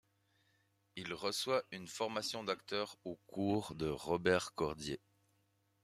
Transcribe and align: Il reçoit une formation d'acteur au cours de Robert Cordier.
Il 0.95 1.13
reçoit 1.13 1.61
une 1.69 1.85
formation 1.87 2.43
d'acteur 2.43 2.97
au 3.05 3.17
cours 3.27 3.75
de 3.75 3.87
Robert 3.87 4.55
Cordier. 4.55 4.99